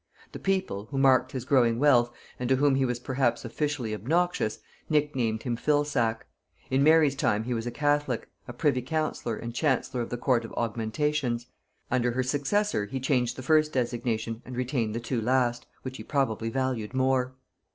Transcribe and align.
The 0.31 0.39
people, 0.39 0.85
who 0.89 0.97
marked 0.97 1.31
his 1.31 1.45
growing 1.45 1.77
wealth, 1.77 2.09
and 2.39 2.49
to 2.49 2.55
whom 2.55 2.73
he 2.73 2.85
was 2.85 2.97
perhaps 2.97 3.45
officially 3.45 3.93
obnoxious, 3.93 4.57
nicknamed 4.89 5.43
him 5.43 5.55
Fill 5.55 5.83
sack: 5.85 6.25
in 6.71 6.81
Mary's 6.81 7.13
time 7.13 7.43
he 7.43 7.53
was 7.53 7.67
a 7.67 7.69
catholic, 7.69 8.27
a 8.47 8.53
privy 8.53 8.81
councillor, 8.81 9.35
and 9.35 9.53
chancellor 9.53 10.01
of 10.01 10.09
the 10.09 10.17
court 10.17 10.43
of 10.43 10.53
Augmentations; 10.53 11.45
under 11.91 12.13
her 12.13 12.23
successor 12.23 12.87
he 12.87 12.99
changed 12.99 13.35
the 13.35 13.43
first 13.43 13.73
designation 13.73 14.41
and 14.43 14.55
retained 14.57 14.95
the 14.95 14.99
two 14.99 15.21
last, 15.21 15.67
which 15.83 15.97
he 15.97 16.03
probably 16.03 16.49
valued 16.49 16.95
more. 16.95 17.35